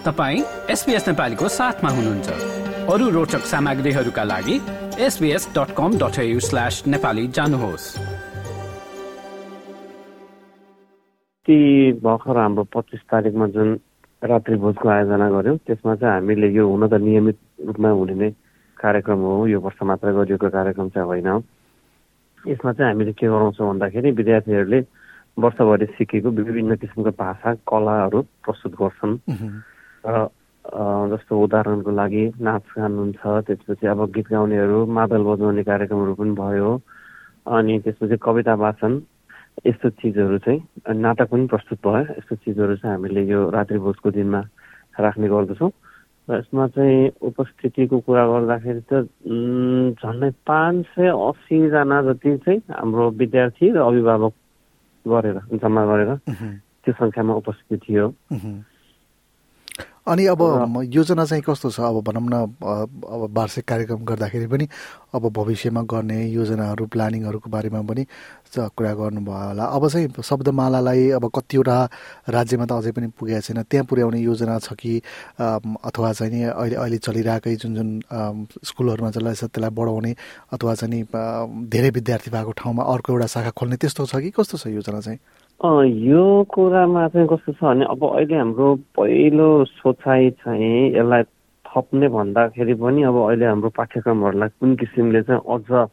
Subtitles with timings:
[0.00, 2.28] तपाईँ एसपिएस नेपालीको साथमा हुनुहुन्छ।
[2.88, 4.56] अरू रोचक सामग्रीहरूका लागि
[4.96, 7.84] SBS dot com dot slash Nepali जानुहोस्।
[11.46, 11.58] ती
[12.00, 13.68] भर्खर हाम्रो पच्चिस तारिकमा जुन
[14.24, 17.38] रात्रि भोजको आयोजना गर्यौँ त्यसमा चाहिँ हामीले यो हुन त नियमित
[17.68, 18.30] रूपमा हुने नै
[18.76, 21.28] कार्यक्रम हो यो वर्ष मात्र गरिएको कार्यक्रम चाहिँ होइन।
[22.48, 24.80] यसमा चाहिँ हामीले के गराउँछौँ भन्दाखेरि विद्यार्थीहरूले
[25.44, 29.12] वर्षभरि सिकेको विभिन्न किसिमको भाषा कलाहरू प्रस्तुत गर्छन्।
[30.04, 36.70] जस्तो उदाहरणको लागि नाच गान हुन्छ त्यसपछि अब गीत गाउनेहरू मादल बजाउने कार्यक्रमहरू पनि भयो।
[37.46, 38.92] अनि त्यसपछि कविता वाचन
[39.66, 40.60] यस्तो चिजहरू चाहिँ
[40.94, 44.40] नाटक पनि प्रस्तुत भयो। यस्तो चिजहरू चाहिँ हामीले यो रात्रि भोजको दिनमा
[45.00, 45.70] राख्ने गर्दछौँ।
[46.28, 48.92] र यसमा चाहिँ उपस्थितिको कुरा गर्दाखेरि त
[49.98, 54.34] झन्डै पाँच सय असीजना जति चाहिँ हाम्रो विद्यार्थी र अभिभावक
[55.04, 56.10] गरेर जम्मा गरेर
[56.84, 58.06] त्यो सङ्ख्यामा उपस्थिति थियो।
[60.10, 60.40] अनि अब
[60.90, 61.80] योजना चाहिँ कस्तो छ?
[61.80, 64.66] अब भनौँ न अब वार्षिक कार्यक्रम गर्दाखेरि पनि
[65.14, 68.02] अब भविष्यमा गर्ने योजनाहरू प्लानिङहरूको बारेमा पनि
[68.74, 71.78] कुरा गर्नुभयो होला। अब चाहिँ शब्दमालालाई अब कतिवटा
[72.26, 74.98] राज्यमा त अझै पनि पुगेको छैन। त्यहाँ पुर्याउने योजना छ कि
[75.38, 77.88] अथवा चाहिँ नि अहिले अहिले चलिरहेकै जुन जुन
[78.66, 80.12] स्कुलहरूमा चलिरहेछ त्यसलाई बढाउने
[80.52, 81.00] अथवा चाहिँ नि
[81.70, 84.30] धेरै विद्यार्थी भएको ठाउँमा अर्को एउटा शाखा खोल्ने त्यस्तो छ कि?
[84.34, 85.18] कस्तो छ योजना चाहिँ?
[85.60, 91.22] यो कुरामा चाहिँ कस्तो छ भने अब अहिले हाम्रो पहिलो सोचाइ चाहिँ यसलाई
[91.64, 95.88] थप्ने भन्दाखेरि पनि अब अहिले हाम्रो पाठ्यक्रमहरूलाई कुन किसिमले चाहिँ अझ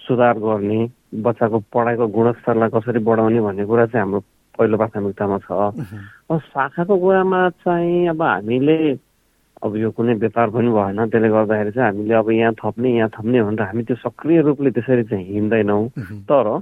[0.00, 0.80] सुधार गर्ने
[1.20, 4.20] बच्चाको पढाइको गुणस्तरलाई कसरी बढाउने भन्ने कुरा चाहिँ हाम्रो
[4.58, 8.80] पहिलो प्राथमिकतामा छ अब शाखाको कुरामा चाहिँ अब हामीले
[9.62, 13.42] अब यो कुनै व्यापार पनि भएन त्यसले गर्दाखेरि चाहिँ हामीले अब यहाँ थप्ने यहाँ थप्ने
[13.42, 15.88] भनेर हामी त्यो सक्रिय रूपले त्यसरी चाहिँ हिँड्दैनौँ
[16.24, 16.56] तर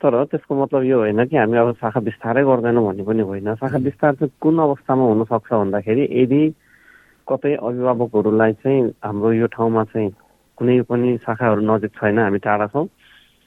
[0.00, 3.78] तर त्यसको मतलब यो होइन कि हामी अब शाखा विस्तारै गर्दैनौँ भन्ने पनि होइन। शाखा
[3.78, 6.42] विस्तार चाहिँ कुन अवस्थामा हुनसक्छ भन्दाखेरि यदि
[7.26, 10.10] कतै अभिभावकहरूलाई चाहिँ हाम्रो यो ठाउँमा चाहिँ
[10.58, 12.86] कुनै पनि शाखाहरू नजिक छैन हामी टाढा छौँ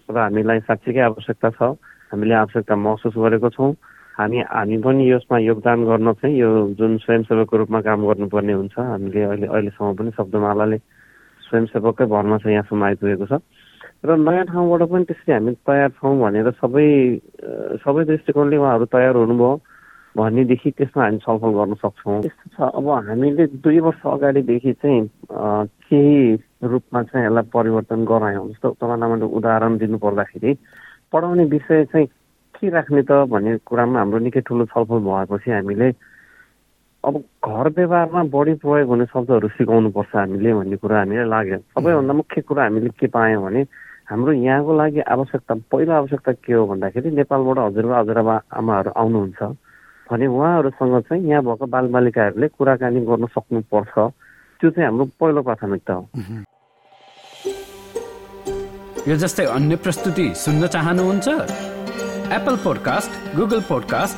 [0.09, 1.73] र हामीलाई साँच्चीकै आवश्यकता छ
[2.13, 3.73] हामीले आवश्यकता महसुस गरेको छौँ।
[4.13, 9.21] हामी हामी पनि यसमा योगदान गर्न चाहिँ यो जुन स्वयंसेवकको रूपमा काम गर्नुपर्ने हुन्छ हामीले
[9.25, 10.77] अहिले अहिलेसम्म पनि शब्दमालाले
[11.41, 13.41] स्वयंसेवककै भरमा चाहिँ यहाँसम्म आइपुगेको छ।
[14.05, 16.87] र नयाँ ठाउँबाट पनि त्यसरी हामी तयार छौँ भनेर सबै
[17.83, 19.51] सबै दृष्टिकोणले उहाँहरू तयार हुनुभयो
[20.15, 25.01] भनेदेखि त्यसमा हामी छलफल गर्न सक्छौँ। त्यस्तो छ अब हामीले दुई वर्ष अगाडिदेखि चाहिँ
[25.89, 26.17] केही
[26.69, 30.51] रूपमा चाहिँ यसलाई परिवर्तन गरायौँ। जस्तो तपाईँलाई मैले उदाहरण दिनु पर्दाखेरि
[31.13, 32.07] पढाउने विषय चाहिँ
[32.55, 35.89] के राख्ने त भन्ने कुरामा हाम्रो निकै ठुलो छलफल भएपछि हामीले
[37.03, 42.41] अब घर व्यवहारमा बढी प्रयोग हुने शब्दहरू सिकाउनुपर्छ हामीले भन्ने कुरा हामीलाई लाग्यो। सबैभन्दा मुख्य
[42.47, 43.61] कुरा हामीले के पायौँ भने
[44.09, 49.41] हाम्रो यहाँको लागि आवश्यकता पहिलो आवश्यकता के हो भन्दाखेरि नेपालबाट हजुरबा हजुरबा आमाहरू आउनुहुन्छ
[50.11, 53.93] भने उहाँहरूसँग चाहिँ यहाँ भएको बालबालिकाहरूले कुराकानी गर्न सक्नुपर्छ।
[54.59, 56.07] त्यो चाहिँ हाम्रो पहिलो प्राथमिकता हो।
[59.07, 61.27] यो जस्तै अन्य प्रस्तुति सुन्न चाहनुहुन्छ?
[62.31, 64.17] Apple podcast Google podcast